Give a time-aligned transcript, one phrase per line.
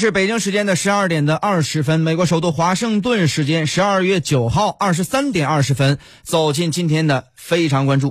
[0.00, 8.10] 是北京时间的十二点的二十分，美国首都华盛顿时间十二月九号二十三点二十分，走进今天的非常关注。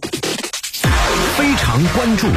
[1.35, 2.27] 非常关注。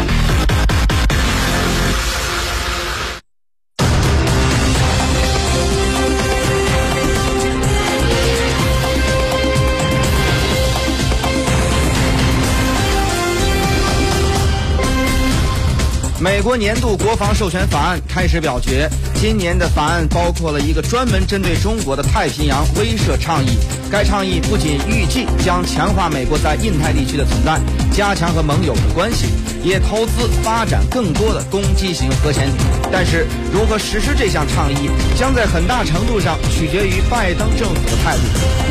[16.23, 18.88] 美国年度国防授权法案开始表决。
[19.16, 23.58] 今年的法案包括了一个专门针对中国的太平洋威慑倡议。
[23.90, 29.27] 该倡议不仅预计将强化美国在印太地区的存在，加强和盟友的关系，
[29.62, 32.66] 也投资发展更多的攻击型核潜艇。
[32.90, 38.22] 但是，如何实施这项倡议，将在很大程度上取决于拜登政府的态度。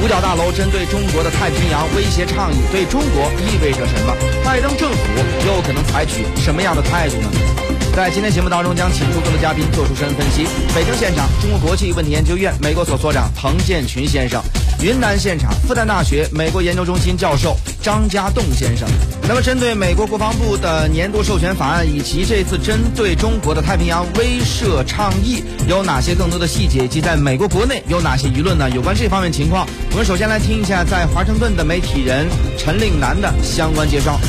[0.03, 4.15] 五角大楼针对中国的太平洋威胁倡议对中国意味着什么？
[4.43, 4.97] 拜登政府
[5.47, 7.29] 又可能采取什么样的态度呢？
[7.93, 10.47] 在今天节目当中，将请出各位嘉宾做出深入分析。
[10.73, 14.39] 北京现场，中国国际问题研究院美国所所长滕建群先生；
[14.83, 18.89] 云南现场，复旦大学美国研究中心教授张家栋先生。
[19.27, 26.85] 那么，针对美国国防部的年度授权法案以及这次针对中国的太平洋威慑倡议，有哪些更多的细节？
[26.85, 28.67] 以及在美国国内有哪些舆论呢？
[28.71, 34.19] 有关这方面情况，我们首先来听一下在华盛顿的媒体人陈令南的相关介绍。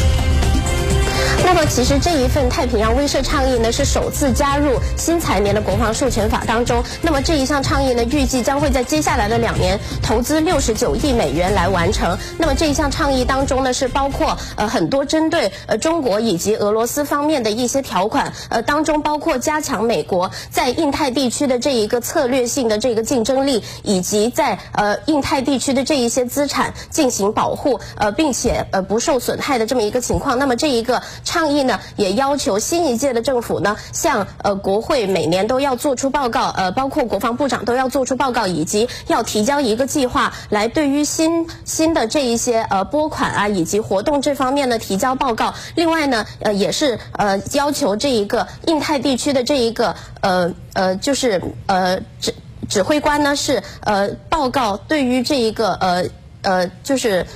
[1.55, 6.83] 那么，其实这一份太平洋威慑倡议呢，是首次加入新财年的国防授权法当中。
[7.03, 12.17] 那么这一项倡议呢，预计将会在接下来的两年投资六十九亿美元来完成。
[12.39, 30.39] 那么这一项倡议当中呢，是包括呃很多针对呃中国以及俄罗斯方面的一些条款，呃当中包括加强美国在印太地区的这一个策略性的这个竞争力，以及在呃印太地区的这一些资产进行保护，呃并且呃不受损害的这么一个情况。
[30.39, 31.03] 那么这一个。
[31.25, 45.53] 倡倡议呢，也要求新一届的政府呢，向呃国会每年都要做出报告，呃，包括国防部长都要做出报告，以及要提交一个计划来对于新新的这一些呃拨款啊以及活动这方面呢提交报告。
[45.75, 52.33] 另外呢，呃，也是呃要求这一个印太地区的这一个呃呃就是呃指
[52.69, 56.05] 指挥官呢是呃报告对于这一个呃
[56.43, 57.27] 呃就是。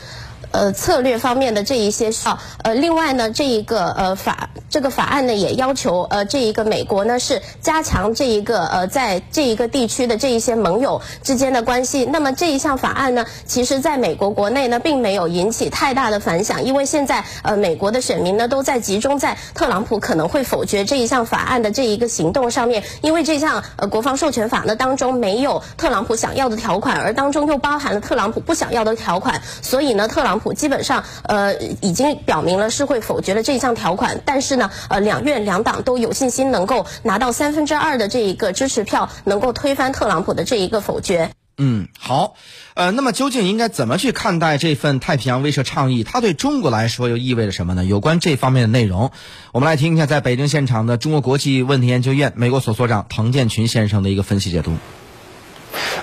[0.53, 12.05] 呃，策略方面的这一些需要，呃，另外呢，这一个呃法这个法案呢也要求呃这一个美国呢是加强这一个呃在这一个地区的这一些盟友之间的关系。
[12.05, 30.53] 那么这一项法案呢，其实在美国国内呢并没有引起太大的反响，因为现在呃美国的选民呢都在集中在特朗普可能会否决这一项法案的这一个行动上面，因为这项呃国防授权法呢当中没有特朗普想要的条款，而当中又包含了特朗普不想要的条款，所以呢特朗普。
[30.53, 41.31] 基本上，呃，已经表明了是会否决了这项条款，但是呢，呃，两院两党都有信心能够拿到三分之二的这一个支持票，能够推翻特朗普的这一个否决。
[41.59, 42.35] 嗯，好，
[42.75, 46.05] 呃，那么究竟应该怎么去看待这份太平洋威慑倡议？
[46.05, 47.85] 它对中国来说又意味着什么呢？
[47.85, 49.11] 有关这方面的内容，
[49.53, 54.73] 我们来听一下在北京现场的中国国际问题研究院美国所所长滕建群先生的一个分析解读。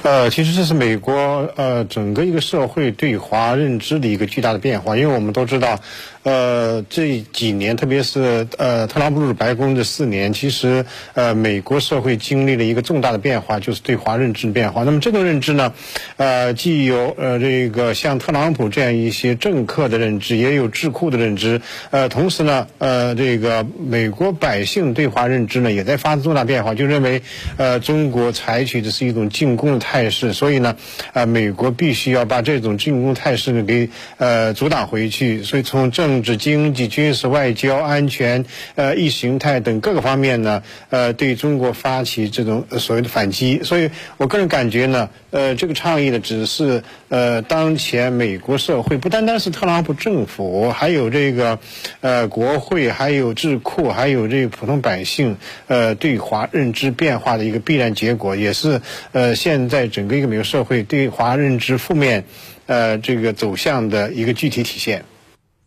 [0.04, 1.14] 呃，其实这是美国
[1.56, 5.80] 呃整个一个社会对华认知的一个巨大的变化，因为我们都知道。
[6.24, 14.84] 呃，这几年，特别是呃，特朗普入白宫这四年，其实呃，美国社会经历了一个重大的变化，就是对华认知的变化。
[14.84, 15.74] 那么这种认知呢，
[16.18, 21.62] 呃，既有呃这个像特朗普这样一些政客的认知，也有智库的认知。
[21.92, 27.22] 呃，同时呢，呃，这个美国百姓对华认知呢，也在发生重大变化，就认为
[27.58, 30.78] 呃，中国采取的是一种进攻的态势，所以呢，
[31.12, 35.44] 呃，美国必须要把这种进攻态势呢给呃阻挡回去。
[35.44, 43.63] 所以从政政治、经济、军事、外交、安全、呃意识形态等各个方面呢，呃，对中国发起这种所谓的反击。
[43.63, 51.57] 所以我个人感觉呢，呃，这个倡议呢，只是呃，当前美国社会不单单是特朗普政府，还有这个
[52.01, 58.81] 呃国会，还有智库，还有这个普通百姓，呃，对华认知变化的一个必然结果，也是
[59.13, 62.25] 呃现在整个一个美国社会对华认知负面
[62.68, 65.06] 呃这个走向的一个具体体现。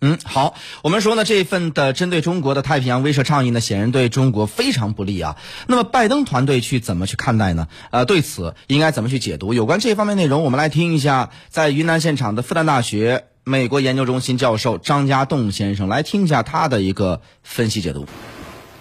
[0.07, 5.37] 嗯，好，我们说呢，这份的针对中国的太平洋威慑倡议呢，显然对中国非常不利啊。
[5.67, 7.67] 那么，拜登团队去怎么去看待呢？
[7.91, 9.53] 呃，对此应该怎么去解读？
[9.53, 18.07] 有关这方面内容，我们来听一下，在云南现场的复旦大学美国研究中心教授张家栋先生来听一下他的一个分析解读。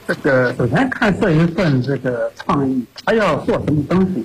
[0.08, 4.24] 这个首先看这一份这个倡议，他要做什么东西？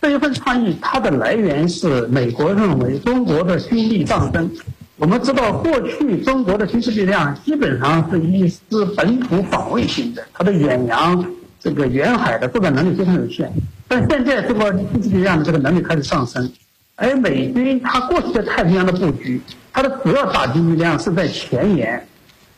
[0.00, 4.48] 这一份倡议它的来源是美国认为中国的军力上升。
[4.98, 11.24] 我们知道，过去中国的军事力量基本上是一支本土防卫型的，它的远洋、
[11.60, 13.48] 这个远海的作战能力非常有限。
[13.86, 16.50] 但现在中国军事力量的这个能力开始上升，
[16.96, 19.40] 而美军它过去在太平洋的布局，
[19.72, 22.04] 它的主要打击力量是在前沿，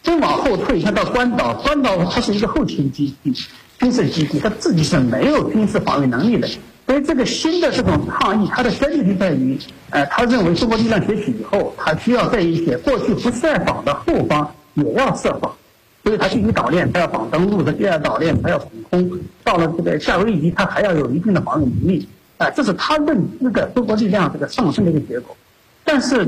[0.03, 3.35] 再往后退，像到关岛，关岛它是一个后勤基地、
[3.79, 6.49] 军事基地，它自己是没有军事防御能力的。
[6.91, 9.57] 所以这个新的这种倡议，它的先决就在于，
[9.91, 15.55] 呃，他认为中国力量崛起以后，他需要在一些过去不设防的后方也要设防。
[16.03, 19.21] 所以它第一岛链，它要防登陆；的第二岛链，它要防空。
[19.45, 22.09] 到了这个夏威夷，它还要有一定的防御能力。
[22.39, 25.37] 啊，这是他认知的中国力量这个上升的一个结果。
[25.85, 26.27] 但是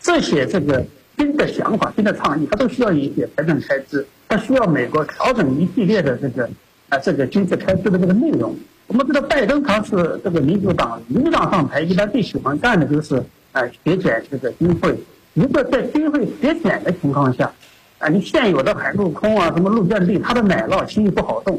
[0.00, 0.82] 这些这个
[1.18, 6.48] 新的想法、新的倡议，它都需要一些财政开支，它需要美国调整一系列的这个
[6.92, 8.54] 啊这个军事开支的这个内容。
[8.86, 13.16] 我们知道，拜登他是这个民主党，民主党上台一般最喜欢干的就是
[13.52, 14.94] 啊削减这个军费。
[15.32, 17.50] 如果在军费削减的情况下，
[17.98, 21.58] 啊，你现有的海陆空啊，什么陆战队，它的奶酪轻易不好动。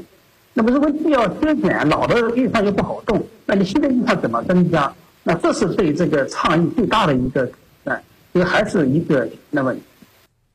[0.54, 4.94] 那么如果既要削减，老的预算又不好动，那你新的预算怎么增加？
[5.24, 7.50] 那这是对这个倡议最大的一个，
[7.86, 8.00] 啊，
[8.32, 9.74] 这还是一个那么。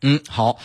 [0.03, 0.59] 嗯，好。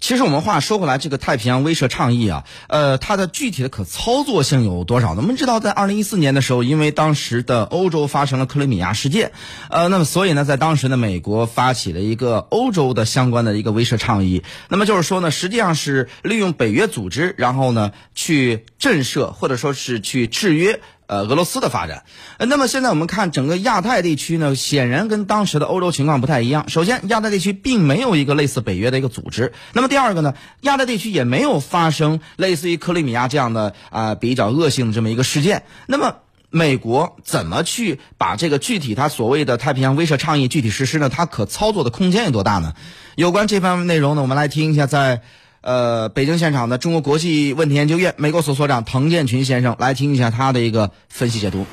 [0.00, 5.20] 其实我们话说回来，这个太平洋威慑倡议啊，呃，它的具体的可操作性有多少呢？
[5.20, 9.32] 我们知道，在二零一四年的时候，因为当时的欧洲发生了克里米亚事件，
[9.68, 14.42] 呃，那么所以呢，在当时呢，美国发起了一个欧洲的相关的一个威慑倡议。
[14.68, 20.80] 那么就是说呢，实际上是利用北约组织，然后呢，去震慑或者说是去制约。
[21.10, 22.04] 呃，俄罗斯的发展，
[22.38, 26.68] 呃，那么现在我们看整个亚太地区呢，显然跟当时的欧洲情况不太一样。
[26.68, 29.52] 首先，亚太地区并没有一个类似北约的一个组织。
[29.72, 35.64] 那么第二个呢，亚太地区也没有发生类似于克里米亚这样的啊比较恶性的这么一个事件。
[35.88, 36.18] 那么
[36.48, 41.08] 美国怎么去把这个具体它所谓的太平洋威慑倡议具体实施呢？
[41.08, 42.74] 它可操作的空间有多大呢？
[43.16, 45.22] 有关这方面内容呢，我们来听一下在。
[45.60, 51.66] 呃，北京现场的中国国际问题研究院美国所所长滕建群先生来听一下他的一个分析解读。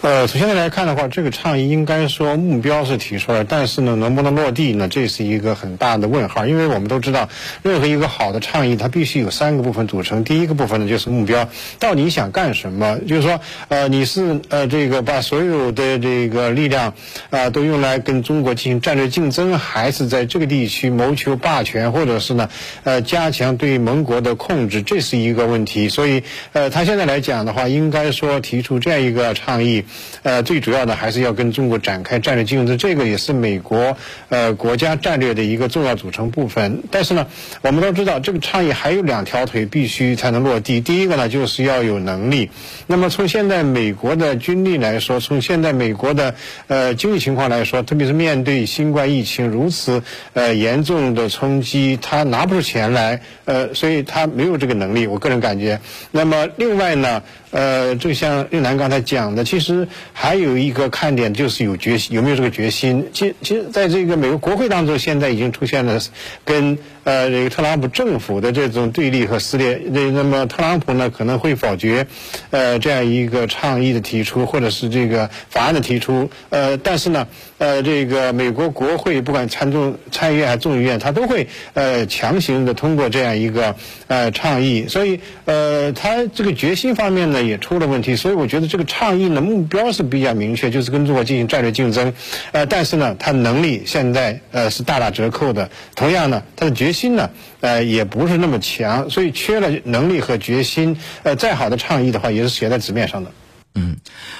[0.00, 4.88] 呃，从现在来看的话，这个倡议应该说目标是提出来，但是呢，能不能落地呢？
[4.88, 6.46] 这是一个很大的问号。
[6.46, 7.28] 因为我们都知道，
[7.62, 10.24] 任何一个好的倡议，它必须有三个部分组成。
[10.24, 11.48] 第一个部分呢，就是目标，
[11.78, 12.98] 到底想干什么？
[13.06, 16.94] 就是说，呃，你是呃这个把所有的这个力量
[17.30, 22.48] 啊都用来跟中国进行战略竞争，还是在这个地区谋求霸权，或者是呢
[22.82, 24.82] 呃加强对盟国的控制？
[24.82, 25.88] 这是一个问题。
[25.88, 26.22] 所以，
[26.52, 29.84] 呃，他现在来讲的话，应该说提出这样一个倡议。
[30.22, 33.96] 呃，最主要的还是要跟中国展开战略竞争，这个也是美国
[34.30, 36.82] 呃国家战略的一个重要组成部分。
[36.90, 37.26] 但是呢，
[37.60, 40.80] 我们都知道这个倡议还有两条腿必须才能落地。
[40.80, 42.50] 第一个呢，就是要有能力。
[42.86, 46.34] 那么从现在美国的军力来说，从现在美国的
[46.68, 50.02] 呃经济情况来说，特别是面对新冠疫情如此
[50.32, 55.06] 呃严重的冲击，他拿不出钱来，呃，所以他没有这个能力。
[55.06, 55.80] 我个人感觉。
[56.12, 57.22] 那么另外呢？
[57.50, 63.06] 呃，就像玉楠刚才讲那，其实还有一个看点就是有决心，有没有这个决心？
[63.12, 66.00] 其其实，在这个美国国会当中，现在已经出现了
[66.44, 66.78] 跟。
[67.04, 72.06] 呃，这个特朗普政府的这种对立和撕裂，那那么特朗普呢可能会否决，
[72.50, 77.28] 呃，这样一个倡议的提出，或者是这个法案的提出，呃，但是呢，
[77.58, 92.14] 呃，这个美国国会不管参众参议院还是众议院，他都会呃强行的通过这样一个呃倡议，所以呃，他这个决心方面呢也出了问题，所以我觉得这个倡议呢目标是比较明确，就是跟中国进行战略竞争，
[92.52, 97.28] 呃，但是呢，他能力现在呃是大打折扣的，同样呢，他的决心呢，
[97.60, 100.96] 呃，也不是那么强，所以缺了能力和决心。
[101.24, 103.30] 呃，再好的倡议的话，也是写在纸面上的。
[103.74, 103.96] 嗯，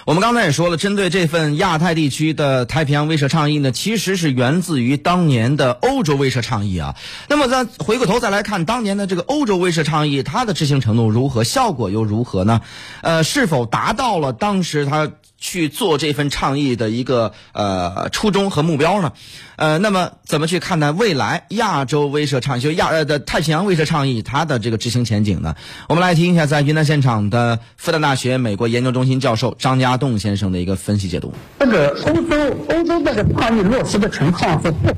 [0.07, 6.95] 我们刚才也说了，针对这份亚太地区的太平洋威慑倡议呢，其实是源自于当年的欧洲威慑倡议啊。
[7.29, 12.61] 那么，咱回过头再来看当年的这个欧洲威慑倡议，它的执行程度如何，效果又如何呢？
[13.03, 15.11] 呃，是否达到了当时它？
[15.45, 19.13] 去做这份倡议的一个呃初衷和目标呢？
[19.57, 25.55] 呃，那么怎么去看待未来亚洲威慑倡议，就亚呃的太平洋威慑倡议它的这个执行前景呢？
[25.87, 31.35] 我们来听一下在云南现场的复旦大学美国研究中心教授张家栋先生的一个分析解读。
[31.59, 34.95] 这个欧洲欧洲这个倡议落实的情况是不好，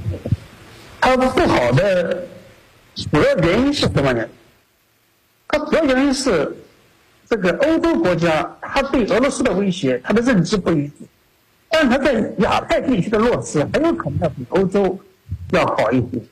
[1.01, 2.25] 它不好的
[2.95, 4.25] 主要原因是什么呢？
[5.49, 6.57] 它主要原因是。
[7.29, 10.95] 这个欧洲国家，他对俄罗斯的威胁，他的认知不一致，
[11.69, 14.97] 但他在亚太地区的落实，很有可能要比欧洲
[15.51, 16.23] 要好一些，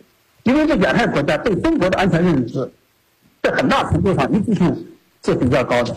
[0.45, 2.71] 因为这亚太国家对中国的安全认知，
[3.43, 4.87] 在很大程度上一致性
[5.25, 5.97] 是比较高的，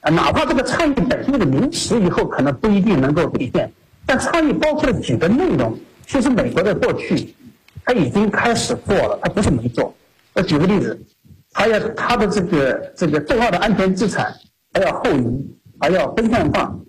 [0.00, 3.72] 啊，哪怕这个倡议本身的名词以后可能不一定能够兑现，
[4.04, 7.34] 但倡议包括了几个内容，其实美国在过去
[7.82, 9.94] 他已经开始做了，他不是没做。
[10.34, 11.00] 我举个例子。
[11.52, 14.34] 还要他的这个这个重要的安全资产
[14.72, 16.80] 还要后移，还要分散放，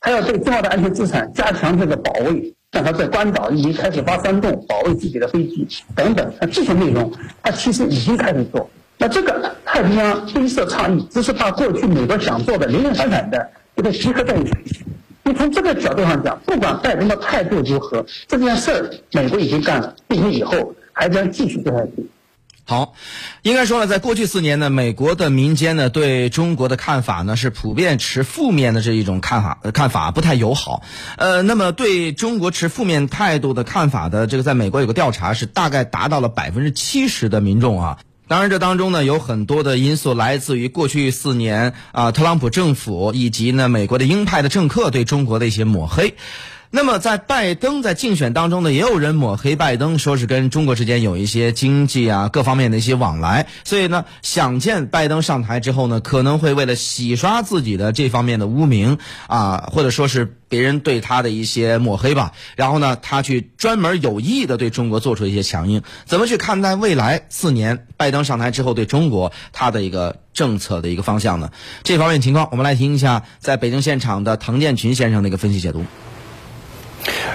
[0.00, 8.68] 还要对重要的安全资产加强这个保卫，像他在关岛已经开始挖山洞保卫自己的飞机等等，那这些内容他其实已经开始做。
[8.98, 14.84] 那这个太平洋灰色倡议只是把过去美国想做的零零散散的给它集合在一起。
[15.22, 22.08] 你从这个角度上讲，不管拜登的态度如何，这件事儿美国已经干了，并且以后还将继续做下去。
[22.68, 22.94] 好，
[23.42, 30.82] 应该说呢，在过去四年呢，美国的民间呢对中国的看法呢是普遍持负面的这一种看法，看法不太友好。
[31.16, 37.98] 呃，那么对中国持负面态度的看法的这个，在美国有个调查是大概达到了百分之七十的民众啊。
[38.26, 46.16] 当然，这当中呢有很多的因素来自于过去四年啊特朗普政府以及呢美国的鹰派的政客对中国的一些抹黑。
[46.76, 65.80] 那么，在拜登在竞选当中呢，也有人抹黑拜登，说是跟中国之间有一些经济啊各方面的一些往来，所以呢，想见拜登上台之后呢，可能会为了洗刷自己的这方面的污名啊，或者说是别人对他的一些抹黑吧，然后呢，他去专门有意的对中国做出一些强硬。
[66.04, 71.50] 怎么去看待未来四年拜登上台之后对中国他的一个政策的一个方向呢？
[71.84, 75.82] 这方面情况，我们来听一下在北京现场的滕建群先生的一个分析解读。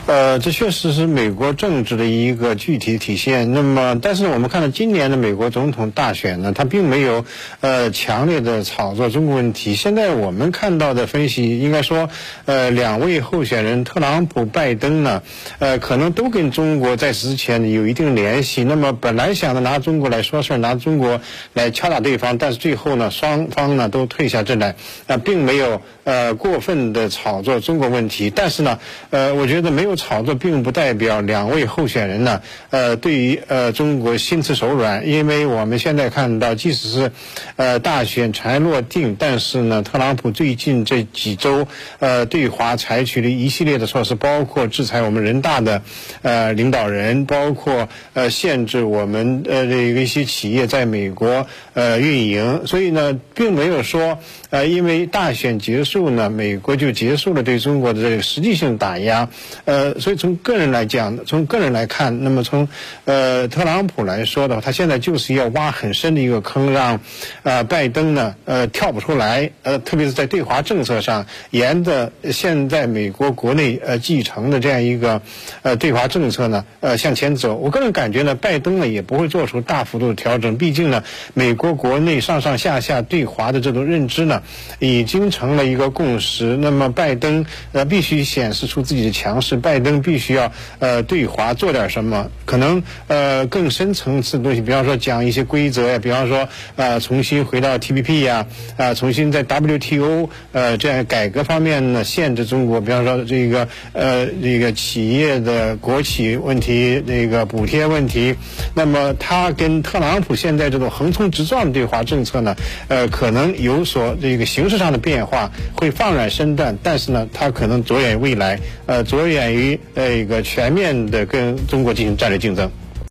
[0.07, 3.53] 呃，这确实是美国政治的一个具体体现。
[3.53, 7.25] 那么，但是我们看到今年的美国总统大选呢，他并没有
[7.61, 9.75] 呃强烈的炒作中国问题。
[9.75, 12.09] 现在我们看到的分析，应该说，
[12.45, 15.21] 呃，两位候选人特朗普、拜登呢，
[15.59, 18.63] 呃，可能都跟中国在此之前有一定联系。
[18.63, 21.21] 那么，本来想着拿中国来说事儿，拿中国
[21.53, 24.75] 来敲打对方，但是最后呢，双方呢都退下阵来，
[25.07, 28.29] 啊，并没有呃过分的炒作中国问题。
[28.29, 28.79] 但是呢，
[29.09, 29.91] 呃，我觉得没没有。
[30.01, 37.11] 炒作并不代表两位候选人呢，呃，对于呃中国心慈手软，因为我们现在看到，即使是
[37.55, 41.67] 呃大选才落定，但是呢，特朗普最近这几周
[41.99, 45.83] 呃对华采取了一系列的措施，包括制裁我们人大的
[46.23, 54.19] 呃领导人，包括呃限制我们呃这个一些企业在美国呃运营，所以呢，并没有说
[54.51, 59.27] 呃因为大选结束呢，美国就结束了对中国的这个实际性打压，
[59.65, 59.99] 呃。
[59.99, 62.67] 所以从个人来讲，从个人来看，那么从
[63.05, 66.99] 呃特朗普来说的话，他现在就是要挖很深的一个坑，让
[67.43, 75.21] 呃拜登呢呃跳不出来，呃特别是在对华政策上，沿着现在美国国内呃继承的这样一个
[75.61, 77.55] 呃对华政策呢呃向前走。
[77.55, 81.03] 我个人感觉呢，拜登呢也不会做出大幅度的调整，毕竟呢
[81.33, 84.40] 美国国内上上下下对华的这种认知呢
[84.79, 86.57] 已经成了一个共识。
[86.57, 89.57] 那么拜登呃必须显示出自己的强势。
[89.57, 98.45] 拜登必须要呃对华做点什么，可能呃更深层次的东西，比方说讲一些规则呀，比方说呃重新回到 TPP 呀，
[98.77, 108.35] 啊重新在 WTO 呃这样改革方面呢限制中国，比方说这个呃这个企业的国企问题，那个补贴问题，
[108.73, 112.55] 那么他跟特朗普现在这种横冲直撞的对华政策呢，
[112.87, 119.51] 呃可能有所这一个形式上的变化，会放软身段，但是呢，它可能着眼未来，呃着眼。
[119.51, 122.71] 于呃一个全面的跟中国进行战略竞争。